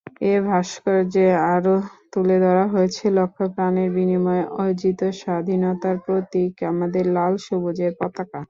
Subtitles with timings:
[0.23, 1.25] এ ভাস্কর্যে
[1.51, 1.75] আরো
[2.13, 8.39] তুলে ধরা হয়েছে লক্ষ প্রাণের বিনিময়ে অর্জিত স্বাধীনতার প্রতীক আমাদের লাল সবুজের পতাকা।